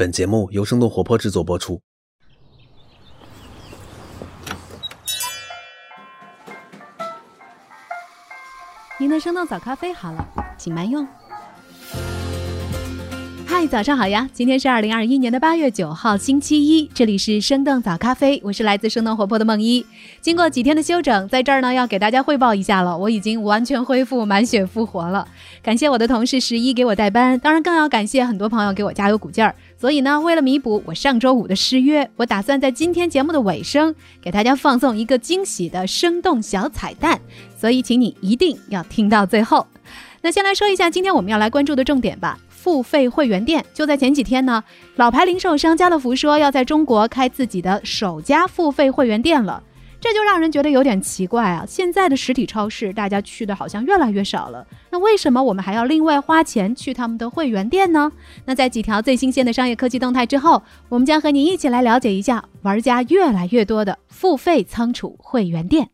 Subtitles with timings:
[0.00, 1.78] 本节目由生动活泼制作播出。
[8.98, 10.26] 您的生动早咖啡好了，
[10.56, 11.06] 请慢用。
[13.60, 14.26] 嗨，早上好呀！
[14.32, 19.84] 今天是二零二一年的八月九号，星期一，这里是生动早咖啡，我是来自生动活泼的梦一。
[20.22, 25.28] 经过几天的休整，在这儿呢要给大家汇报一下了，我已经完全恢复，满血复活了。
[25.62, 29.54] 感谢我的同事十一给我代班，当然更要感谢很多朋友给我加油鼓劲儿。
[29.76, 37.20] 所以呢，为了弥补我上周五的失约，我打算在今天节目的尾声给大家放送一个惊喜的生动小彩蛋，
[37.58, 39.66] 所以请你一定要听到最后。
[40.22, 42.38] 那先来说一下今天我们要来关注的重点吧。
[42.62, 44.62] 付费会员店就在前几天呢，
[44.96, 49.62] 老牌零售商家乐福说要在中国开自己的首家付费会员店了，
[49.98, 51.64] 这就让人觉得有点奇怪啊！
[51.66, 58.12] 现在的实体超市大家去的好像越来越少了，那为什么我们还要另外花钱去他们的会员店呢？
[58.44, 65.88] 那在几条最新鲜的商业科技动态之后，我们将和你一起来了解一下玩家越来越多的付费仓储会员店。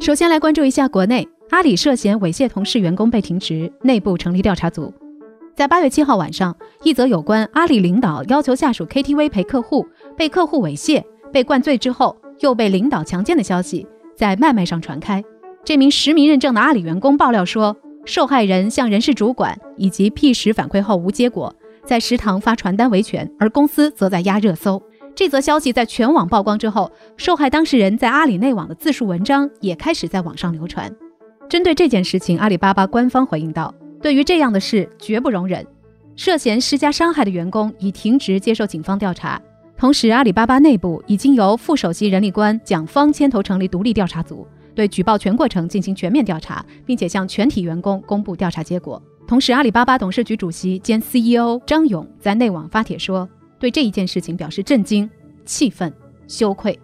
[0.00, 1.28] 首先来关注一下国内。
[1.50, 4.94] 阿里涉嫌猥亵同事员工被停职，内部成立调查组。
[5.56, 9.84] 在八月七号晚上，一则有关阿里领导要求下属 KTV 陪客户，
[10.16, 13.84] 被客户猥亵，被灌醉之后又被领导强奸的消息
[14.16, 15.22] 在麦麦上传开。
[15.64, 21.52] 这名实名认证的阿里员工爆料说，受害人向人事主管以及 P 十反馈后无结果，
[21.84, 24.80] 在食堂发传单维权，而公司则在压热搜。
[25.16, 30.88] 这则消息在全网曝光之后，受害当事人在阿里内网的自述文章也开始在网上流传。
[31.50, 35.66] 针对这件事情，阿里巴巴官方回应道：“对于这样的事绝不容忍，
[36.14, 39.42] 涉嫌施加伤害的员工已停职接受警方调查。
[39.76, 49.02] 同时，阿里巴巴内部已经由副首席人力官蒋方牵头成立独立调查组，对举报全过程进行全面调查，并且向全体员工公布调查结果。
[49.26, 55.10] 同时，阿里巴巴董事局主席兼 CEO 张勇在内网发帖说，对这一件事情表示震惊、
[55.44, 55.92] 气愤、
[56.28, 56.78] 羞愧，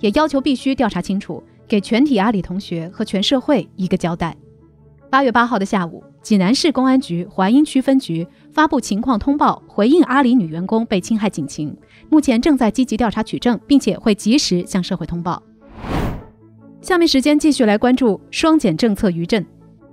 [0.00, 4.34] 也要求必须调查清楚。”给全体阿里同学和全社会一个交代。
[5.10, 11.74] 八月八号的下午，济南市公安局淮阴区分局发布情况通报，回应阿里女员工被侵害警情，
[12.10, 15.42] 目前正在积极调查取证，并且会及时向社会通报。
[16.80, 19.44] 下面时间继续来关注双减政策余震。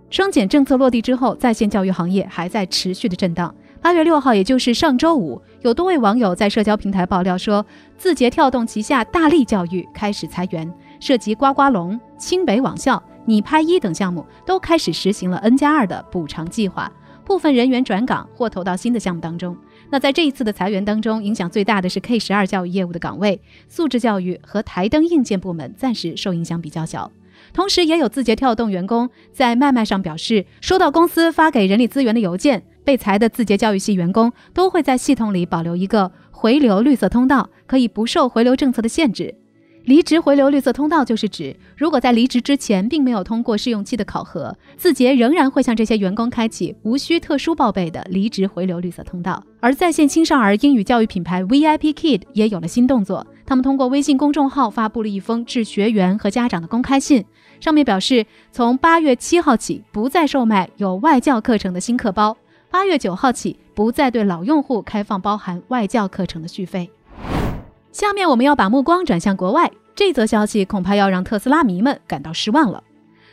[0.09, 3.53] 双减政策落地之后，在线教育行业还在持续的震荡。
[3.81, 7.65] 八月六号，也就是上周五，有多位网友在社交平台爆料说，
[7.97, 10.71] 字节跳动旗下大力教育开始裁员。
[10.99, 16.91] 涉及呱呱龙、清北网校、你拍一等项目都开始实行了 N 加二的补偿计划，
[17.23, 19.57] 部分人员转岗或投到新的项目当中。
[19.89, 27.11] 那在这一次的裁员当中，影响最大的是 K 十二教育业务的岗位，素质教育和台灯硬件部门暂时受影响比较小。
[27.53, 39.35] 同时，也有字节跳动员工在麦麦上表示，收到公司发给人力资源的邮件，被裁的字节教育系员工都会在系统里保留一个回流绿色通道，可以不受回流政策的限制。
[39.85, 49.43] 离职回流绿色通道就是指，如果在离职之前并没有通过试用期的考核，字节仍然会向这些员工开启无需特殊报备的离职回流绿色通道。
[49.59, 57.23] 而在线青少儿英语教育品牌 VIP Kid 也有了新动作，他们通过微信公众号发布了一封致学员和家长的公开信，
[57.59, 62.35] 上面表示从八月七号起不再售卖有外教课程的新课包，
[62.71, 66.89] 八月九号起不再对老用户开放包含外教课程的续费。
[67.95, 72.83] 下面我们要把目光转向国外，这则消息恐怕要让特斯拉迷们感到失望了。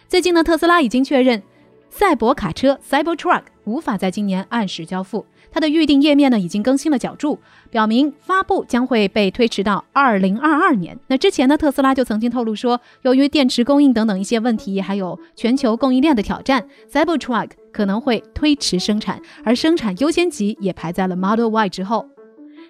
[0.08, 1.42] 最近呢，特斯拉已经确认，
[1.90, 5.26] 赛博卡车 Cybertruck 无法在今年按时交付。
[5.50, 7.40] 它的预定页面呢已经更新了脚注，
[7.70, 10.96] 表明发布将会被推迟到二零二二年。
[11.08, 22.06] 那之前呢，特斯拉就曾经透露说，由于电池供应等等一些问题，还有全球供应链的挑战，Cybertruck 可能会推迟生产，而生产优先级也排在了 Model Y 之后。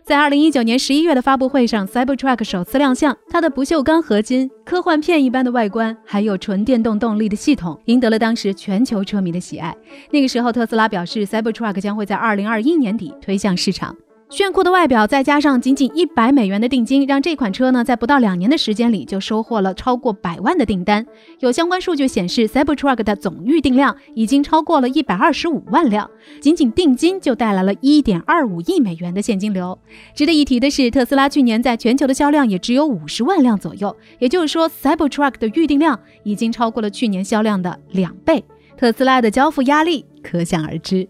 [0.05, 3.17] 在二零一九年十一月的发布会上，Cybertruck 首次亮相。
[3.31, 9.75] 它的不锈钢合金、科幻片一般的外观，还有纯电动动力的系统，赢得了当时全球车迷的喜爱。
[10.11, 13.97] 那个时候，特斯拉表示，Cybertruck 将会在二零二一年底推向市场。
[14.33, 21.07] 炫酷的外表，再加上仅仅一百美元的定金，让这款车呢，在不到两年的时间里就收获了超过百万的订单。
[21.41, 29.79] 有相关数据显示，Cybertruck 的总预订量已经超过了一百二十五万辆，仅仅定金就带来了一点二五亿美元的现金流。
[30.15, 38.43] 值得一提的是，特斯拉去年在全球的销量也只有五十万辆左右，也就是说，Cybertruck 的预订量已经超过了去年销量的两倍。
[38.79, 41.07] 特斯拉的交付压力可想而知。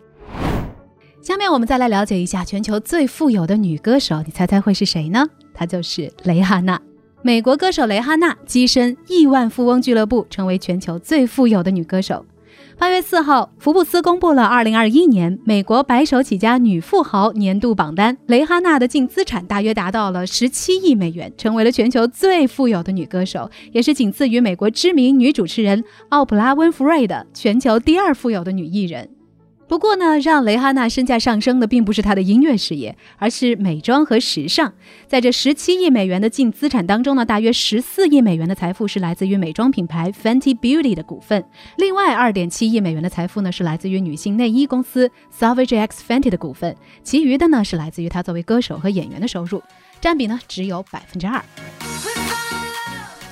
[1.23, 5.25] 下面我们再来了解一下全球最富有的女歌手，你猜猜会是谁呢？
[5.55, 6.81] 她就是蕾哈娜。
[7.23, 12.27] 美国歌手蕾哈娜跻身亿万富翁俱乐部，成为全球最富有的女歌手。
[12.77, 29.09] 八月四号，福布斯公布了二零二一年美国白手起家女富豪年度榜单，蕾哈娜的净资产大约达到了十七亿美元，成为了全球最富有的女歌手，也是仅次于美国知名女主持人奥普拉温弗瑞的全球第二富有的女艺人。
[29.73, 34.71] 不过呢，让蕾哈娜身价上升的并不是她的音乐事业，而是美妆和时尚。
[35.07, 41.43] 在这十七亿美元的净资产当中呢，大约十四亿美元的财富是来自于美妆品牌 Fenty Beauty 的股份，
[41.79, 49.63] 另外二点七亿美元的财富呢是来自于女性内衣公司 Savage X Fenty 的股份，其余的呢是来自于她作为歌手和演员的收入，
[50.03, 51.43] 占比呢只有百分之二。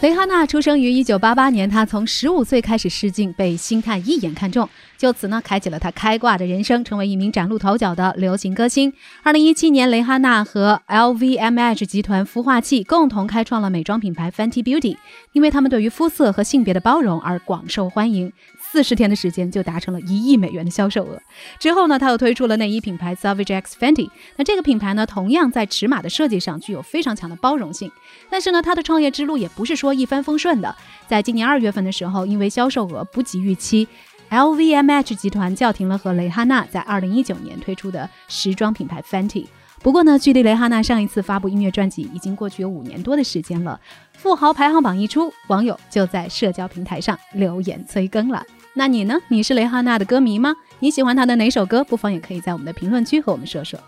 [0.00, 4.66] 蕾哈娜出生于一九八八年，她从十五岁开始试镜，被星探一眼看中，
[4.96, 8.90] 就此呢开启了她开挂的人生，成为一名崭露头角的流行歌星。
[9.22, 14.96] 二零一七年，蕾哈娜和 LVMH 集团孵化器共同开创了美妆品牌 Fenty Beauty，
[15.32, 18.32] 因为他们对于肤色和性别的包容而广受欢迎。
[18.70, 21.20] 四十天的时间就达成了一亿美元的销售额。
[21.58, 24.08] 之后呢，他又推出了内衣品牌 Savage X Fenty。
[24.36, 27.90] 那这个品牌呢，同样在尺码的设计上具有非常强的包容性。
[28.30, 30.72] 但是呢，他的创业之路也不是说一帆风顺的。
[31.08, 33.88] 在今年二月份的时候，因为销售额不及预期
[34.30, 39.46] ，LVMH 集团叫停了和蕾哈娜在二零一九年推出的时装品牌 Fenty。
[39.82, 43.80] 不过呢，距离蕾哈娜上一次发布音乐专辑已经过去有五年多的时间了。
[44.12, 48.44] 富豪排行榜一出，网友就在社交平台上留言催更了。
[48.72, 49.18] 那你呢？
[49.28, 50.54] 你是蕾哈娜的歌迷吗？
[50.78, 51.82] 你喜欢她的哪首歌？
[51.82, 53.78] 不妨也可以在我们的评论区和我们说说。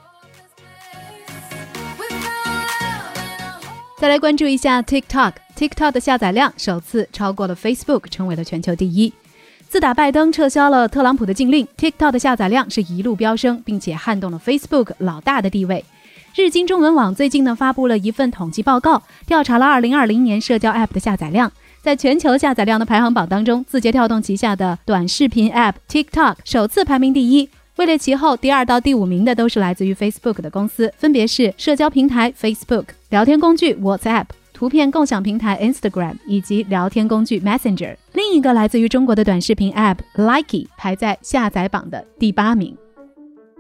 [3.99, 9.13] 再来关注一下 TikTok，TikTok 的下载量首次超过了 Facebook，成为了全球第一。
[9.69, 15.85] 自打拜登撤销了特朗普的禁令，TikTok 的下载量是一路飙升，并且撼动了 Facebook 老大的地位。
[16.35, 21.53] 日经中文网最近呢发布了一份统计报告，调查了2020年社交 App 的下载量。
[21.83, 37.97] 在全球下载量的排行榜当中，字节跳动旗下的短视频 App TikTok 首次排名第一，位列其后第二到第五名的都是来自于 Facebook 的公司，分别是社交平台 Facebook、聊天工具 WhatsApp、图片共享平台 Instagram 以及聊天工具 Messenger。
[38.13, 42.77] 另一个来自于中国的短视频 App Likee 排在下载榜的第八名。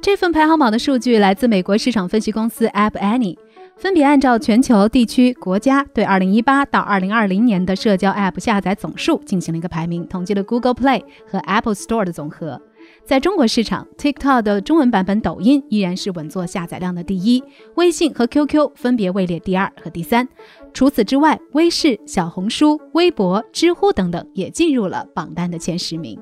[0.01, 3.37] 这份排行榜的数据来自美国市场分析公司 App Annie。
[3.77, 12.61] 分别按照全球、地区、国家对2018到2020年的社交 App 下载总数进行了一个排名，统计了 Google Play 和 Apple Store 的总和。
[13.05, 17.43] 在中国市场，TikTok 的中文版本抖音依然是稳坐下载量的第一，
[17.75, 20.29] 微信和 QQ 分别位列第二和第三。
[20.73, 26.19] 除此之外，微视、小红书、微博、知乎等等也进入了榜单的前十名。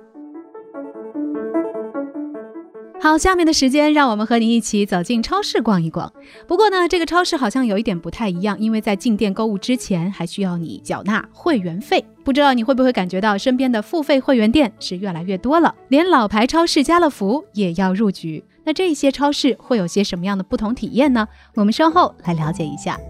[3.02, 6.12] 好，下面的时间让我们和你一起走进超市逛一逛。
[6.46, 12.04] 不过呢，这个超市好像有一点不太一样，因为在进店购物之前还需要你缴纳会员费。
[12.22, 18.44] 不知道你会不会感觉到身边的付费会员店是越来越多了，连老牌超市家乐福也要入局。
[18.64, 21.26] 那这些超市会有些什么样的不同体验呢？
[21.54, 23.00] 我们稍后来了解一下。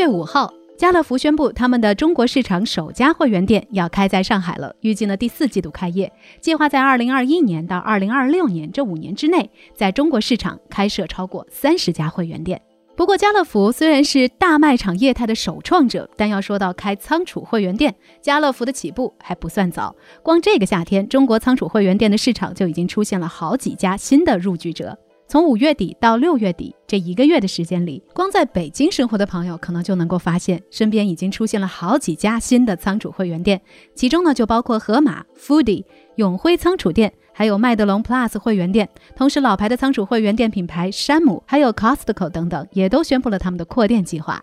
[0.00, 6.10] 月五号，家乐福宣布他们的中国市场首家会员店要开在上海了，预计呢第四季度开业，
[6.40, 12.58] 计划在二零二一年到二零二六年这五年之内，在中国市场开设超过三十家会员店。
[12.96, 19.94] 不过，家乐福虽然是大卖场业态的首创者，但要说到开仓储会员店，家乐福的起步还不算早。
[20.22, 24.98] 光这个夏天，中国仓储会员店的市场就已经出现了好几家新的入局者。
[25.30, 33.62] 从五月底到六月底这一个月的时间里，光在北京生活的朋友可能就能够发现，身边已经出现了好几家新的仓储会员店，
[33.94, 35.84] 其中呢就包括盒马、Foodie、
[36.16, 38.88] 永辉仓储店，还有麦德龙 Plus 会员店。
[39.14, 44.42] 同时，老牌的仓储会员店品牌山姆，还有 Costco 等等，也都宣布了他们的扩店计划。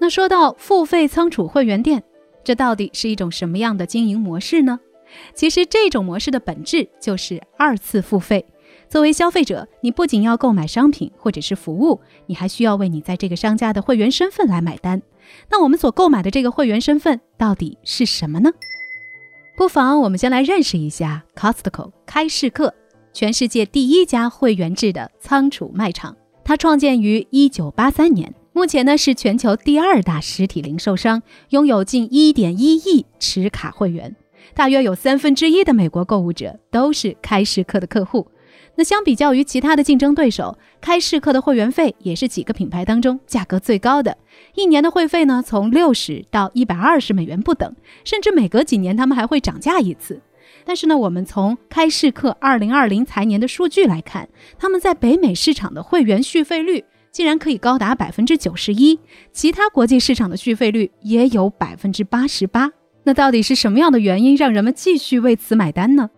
[0.00, 2.02] 那说到付费仓储会员店，
[2.42, 4.80] 这到底是一种什么样的经营模式呢？
[5.32, 8.44] 其实这种模式的本质就是二次付费。
[8.94, 15.02] 作为消费者，你不仅要购买商品或者是服务，你还需要为你在这个商家的会员身份来买单。
[15.50, 18.52] 那我们所购买的这个会员身份到底是什么呢？
[19.56, 22.72] 不妨我们先来认识一下 Costco 开市客，
[23.12, 26.16] 全世界第一家会员制的仓储卖场。
[26.44, 34.14] 它创建于1983年，目前呢是全球第二大实体零售商，拥有近1.1亿持卡会员，
[34.54, 38.28] 大约有三分之一的美国购物者都是开市客的客户。
[38.76, 44.16] 那相比较于其他的竞争对手，开市客的会员费也是几个品牌当中价格最高的。
[44.54, 50.20] 一年的会费呢，从六十到一百二十美元不等，甚至每隔几年他们还会涨价一次。
[50.64, 54.28] 但是呢，我们从开市客二零二零财年的数据来看，
[54.58, 58.98] 他们在北美市场的会员续费率竟然可以高达百分之九十一，
[59.32, 62.72] 其他国际市场的续费率也有百分之八十八。
[63.04, 66.10] 那到底是什么样的原因让人们继续为此买单呢？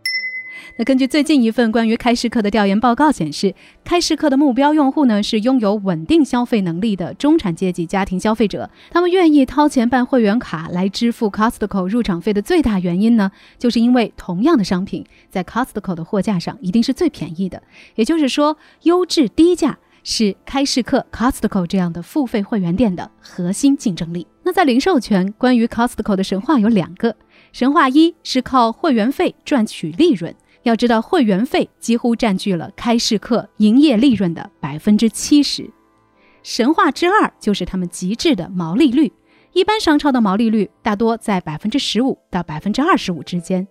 [0.78, 8.68] 那根据最近一份关于开市客的调研报告显示，开市客的目标用户呢是拥有稳定消费能力的中产阶级家庭消费者。
[8.90, 17.62] 他们愿意掏钱办会员卡来支付 Costco 入场费的最大原因呢，就是因为同样的商品在 Costco 的货架上一定是最便宜的。
[17.94, 24.26] 也就是说，优质低价是开市客 Costco 这样的付费会员店的核心竞争力。
[24.42, 27.16] 那在零售圈，关于 Costco 的神话有两个：
[27.50, 30.34] 神话一是靠会员费赚取利润。
[30.66, 35.70] 要知道，会员费几乎占据了开市客营业利润的百分之七十。
[36.42, 39.12] 神话之二就是他们极致的毛利率。
[39.52, 43.66] 一般商超的毛利率大多在百分之十五到百分之二十五之间，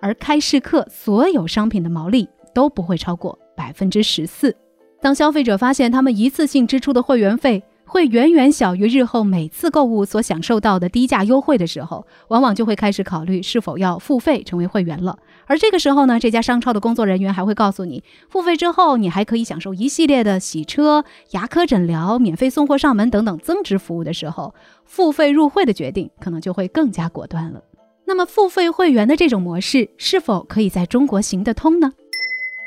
[0.00, 4.54] 而开市客所有商品的毛利都不会超过百分之十四。
[5.00, 15.18] 当消费者发现他们一次性支出的会员费，会远远小于日后每次购物所享受到的低价优惠的时候，往往就会开始考虑是否要付费成为会员了。
[15.46, 24.54] 而这个时候呢，这家商超的工作人员还会告诉你，付费之后你还可以享受一系列的洗车、牙科诊疗、免费送货上门等等增值服务的时候，
[24.84, 27.60] 付费入会的决定可能就会更加果断了。
[28.04, 31.90] 那么，付费会员的这种模式是否可以在中国行得通呢？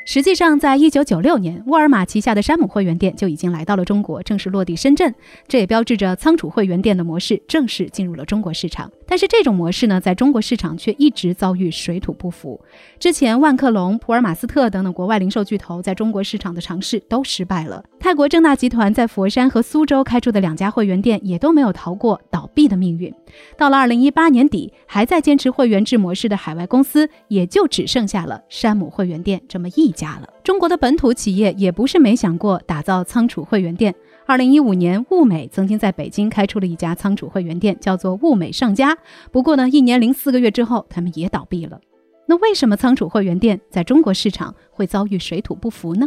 [0.06, 5.12] 实际上，在一九九六年，沃尔玛旗下的山姆会员店就已经来到了中国，正式落地深圳。
[5.48, 8.90] 这也标志着仓储会员店的模式正式进入了中国市场。
[9.06, 12.60] 但是，这种模式呢，在中国市场却一直遭遇水土不服。
[12.98, 17.82] 之前，万客隆、普尔马斯特等等国外零售巨头在中国市场的尝试都失败了。
[18.04, 23.10] 泰国正大集团在佛山和苏州开出的两家会员店也都没有逃过倒闭的命运。
[23.56, 30.28] 到了二零一八年底，还在坚持会员制模式的海外公司，也就只剩下了山姆会员店这么一家了。
[30.42, 33.94] 中国的本土企业也不是没想过打造仓储会员店。
[34.26, 38.94] 二零一五年，物美曾经在北京开出了一家仓储会员店，叫做物美上家。
[39.32, 41.80] 不过呢，一年零四个月之后，他们也倒闭了。
[42.26, 46.06] 那为什么仓储会员店在中国市场会遭遇水土不服呢？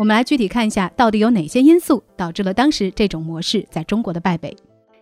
[0.00, 4.56] 我们来具体看一下，到底有哪些因素导致了当时这种模式在中国的败北。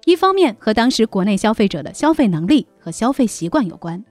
[0.07, 4.05] 一方面和当时国内消费者的消费能力和消费习惯有关。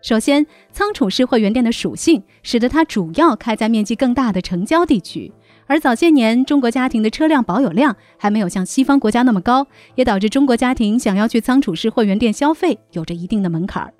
[0.00, 5.30] 首先，仓储式会员店的属性使得它主要开在面积更大的城郊地区，
[5.66, 13.92] 而早些年中国家庭的车辆保有量还没有像西方国家那么高，也导致中国家庭想要去仓储式会员店消费有着一定的门槛儿。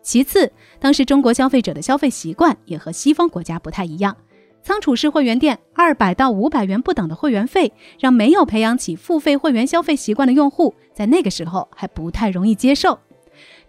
[0.00, 4.16] 其次，当时中国消费者的消费习惯也和西方国家不太一样，
[4.62, 12.98] 仓储式会员店二百到五百元不等的会员费，让没有培养起付费会员消费习惯的用户在那个时候还不太容易接受。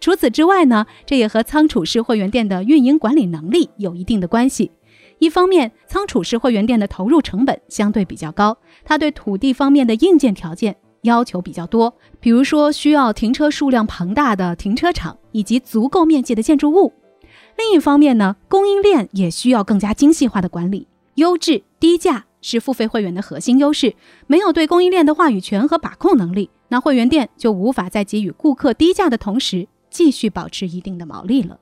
[0.00, 4.70] 除此之外呢，这也和仓储式会员店的运营管理能力有一定的关系。
[5.18, 16.92] 一方面，仓储式会员店的投入成本相对比较高，它对土地方面的硬件条件要求比较多，比如说需要停车数量庞大的停车场以及足够面积的建筑物。
[17.56, 20.88] 另一方面呢，供应链也需要更加精细化的管理。
[21.14, 23.94] 优质低价是付费会员的核心优势，
[24.26, 29.68] 没有对供应链的话语权和把控能力，那会员店就无法在给予顾客低价的同时。
[29.90, 31.60] 继续保持一定的毛利了。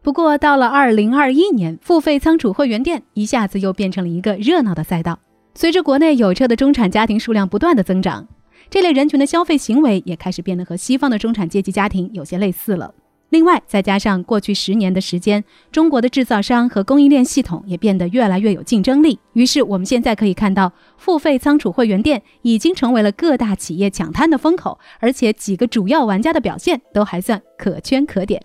[0.00, 5.18] 不过到了二零二一年，付费仓储会员店一下子又变成了一个热闹的赛道。
[5.54, 8.26] 随着国内有车的中产家庭数量不断的增长，
[8.70, 12.94] 这类人群的消费行为也开始变得和西方的中产阶级家庭有些类似了。
[13.30, 15.42] 另外，再加上过去十年的时间，
[15.72, 19.18] 中国的制造商和供应链系统也变得越来越有竞争力。
[19.32, 28.40] 于是，我们现在可以看到，付费仓储会员店已经成为了各大企业抢滩的风口，而且几个主要玩家的表现都还算可圈可点。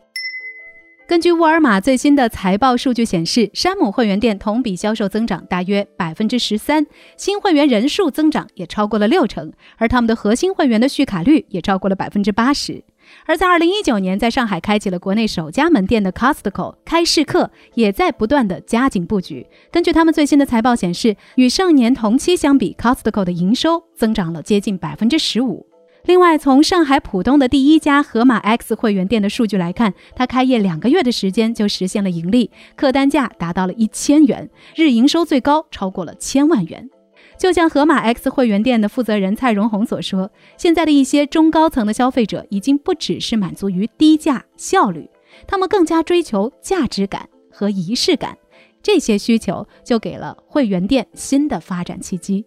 [1.11, 6.87] 根据沃尔玛最新的财报数据显示，山姆会员店同比销售增长大约百分之十三，
[7.17, 12.81] 新会员人数增长也超过了六成，而他们的核心会员的续卡率也超过了百分之八十。
[13.25, 19.45] 而在二零一九年，在上海开启了国内首家门店的 Costco 开市客，也在不断的加紧布局。
[19.69, 25.70] 根据他们最新的财报显示，与上年同期相比，Costco 的营收增长了接近百分之十五。
[26.05, 36.89] 另外，从上海浦东的第一家盒马 X 会员店的数据来看，它开业两个月的时间就实现了盈利，客单价达到了一千元，日营收最高超过了千万元。
[37.37, 45.07] 就像盒马 X 会员店的负责人蔡荣红所说，现在的一些中高层的消费者已经不只是满足于低价效率，
[45.47, 48.37] 他们更加追求价值感和仪式感，
[48.81, 52.45] 这些需求就给了会员店新的发展契机。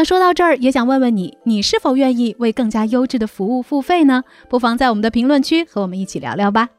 [0.00, 4.24] 那说到这儿，也想问问你，你是否愿意为更加优质的服务付费呢？
[4.48, 6.70] 不妨在我们的评论区和我们一起聊聊吧。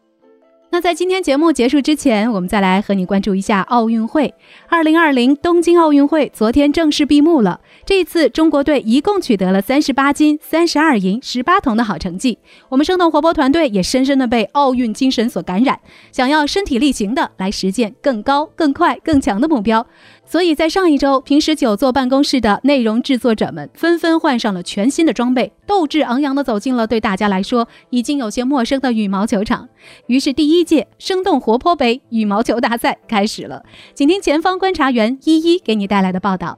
[0.71, 4.33] 那在今天节目结束之前，我们再来和你关注一下奥运会。
[4.69, 7.59] 二零二零东京奥运会昨天正式闭幕了。
[7.85, 12.39] 这一次，中国队一共取得了三十八金、三十二银、十八铜的好成绩。
[12.69, 15.77] 我们生动活泼团队也深深的被奥运精神所感染，
[16.13, 19.85] 想要身体力行的来实现更高、更快、更强的目标。
[20.31, 29.67] 所以在上一周，平时久坐办公室的内容制作者们纷纷换上了全新的装备，斗志昂扬地走进了对大家来说已经有些陌生的羽毛球场。
[30.07, 33.61] 于是，第一届生动活泼杯羽毛球大赛开始了。
[33.93, 36.57] 请听前方观察员一一给你带来的报道。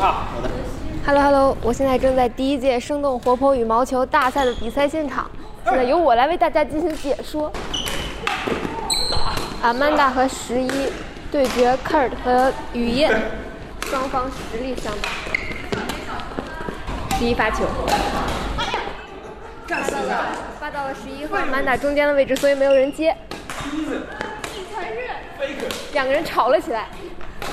[0.00, 0.50] 啊，好的。
[1.06, 5.30] Hello Hello，我现在正在第一届生动活泼羽毛球大赛的比赛现场，
[5.62, 7.48] 现在由我来为大家进行解说。
[9.66, 10.70] 阿曼达和十一
[11.28, 13.10] 对决，Kurt 和雨燕，
[13.90, 15.10] 双方实力相当。
[17.18, 17.64] 第一发球，
[19.66, 20.26] 发到了
[20.60, 23.16] 发到了十一和阿曼达中间的位置，所以没有人接。
[25.92, 26.86] 两个人吵了起来。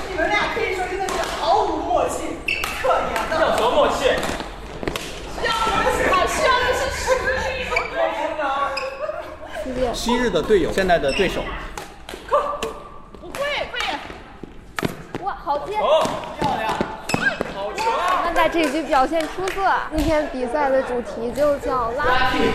[0.08, 2.36] 你们俩可以说真的是毫无默契，
[2.80, 3.44] 特别的。
[3.44, 4.06] 要什么默契？
[5.42, 7.34] 要的是需要的是实力。
[9.92, 11.42] 昔日的队友，现在的对手。
[15.54, 16.72] 好接，漂亮，
[17.54, 17.84] 好球！
[18.24, 19.62] 曼达这一局表现出色。
[19.94, 22.50] 今天比赛的主题就叫拉锯。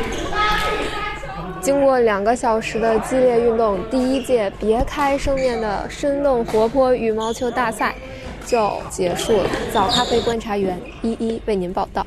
[1.62, 7.96] 经过两个小时的激烈运动，第一届别开生面的生动活泼羽毛球大赛
[8.46, 9.50] 就结束了。
[9.72, 12.06] 早咖啡观察员一一为您报道。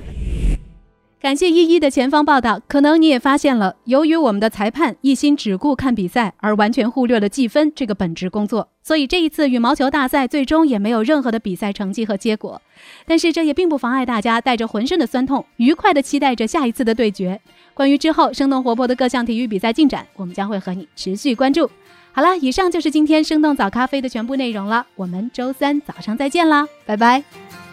[1.23, 2.61] 感谢依依的前方报道。
[2.67, 12.61] 可能你也发现了，由于我们的裁判一心只顾看比赛，而完全忽略了计分这个本职工作，所以这一次羽毛球大赛最终也没有任何的比赛成绩和结果。
[13.07, 17.41] 但是这也并不妨碍大家带着浑身的酸痛，愉快地期待着下一次的对决。
[17.73, 21.71] 关于之后生动活泼的各项体育比赛进展，我们将会和你持续关注。
[22.11, 24.85] 好了，以上就是今天生动早咖啡的全部内容了。
[24.97, 27.72] 我们周三早上再见啦，拜拜。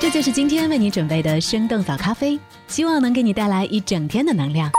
[0.00, 4.72] 这就是今天为你准备的生动早咖啡，希望能给你带来一整天的能量。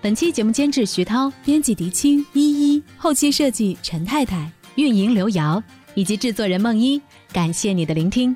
[0.00, 2.40] 本期节目监制徐涛，编辑狄青依
[2.74, 6.98] 依，后期设计陈太太，运营刘瑶以及制作人梦一。
[7.34, 8.34] 感谢你的聆听。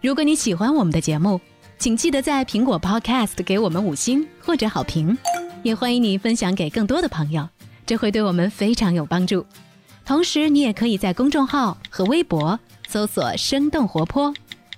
[0.00, 1.40] 如果你喜欢我们的节目，
[1.78, 5.16] 请记得在苹果 Podcast 给我们五星或者好评，
[5.62, 7.48] 也欢迎你分享给更多的朋友，
[7.86, 9.46] 这会对我们非常有帮助。
[10.04, 14.34] 同时，你也可以在公众号和微博搜索“生动活泼”。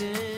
[0.00, 0.29] dancing